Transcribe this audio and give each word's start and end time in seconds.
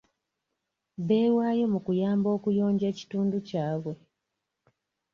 Beewayo 1.07 1.65
mu 1.73 1.79
kuyamba 1.85 2.27
okuyonja 2.37 2.85
ekitundu 2.93 3.37
kyabwe. 3.47 3.93